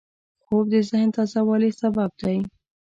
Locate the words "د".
0.73-0.75